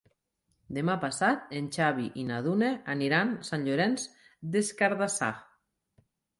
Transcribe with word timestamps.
Demà 0.77 0.95
passat 1.03 1.53
en 1.59 1.67
Xavi 1.75 2.07
i 2.23 2.25
na 2.31 2.41
Duna 2.49 2.71
aniran 2.95 3.37
a 3.37 3.47
Sant 3.53 3.69
Llorenç 3.69 4.09
des 4.59 4.75
Cardassar. 4.83 5.33